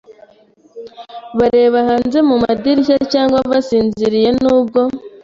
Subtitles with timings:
[1.37, 4.81] bareba hanze mu madirishya cyangwa basinziriye Nubwo